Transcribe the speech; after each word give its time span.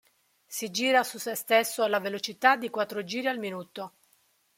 Si 0.47 0.69
gira 0.71 1.03
su 1.03 1.19
se 1.19 1.35
stesso 1.35 1.83
alla 1.83 1.99
velocità 1.99 2.55
di 2.55 2.71
quattro 2.71 3.03
giri 3.03 3.27
al 3.27 3.37
minuto. 3.37 3.93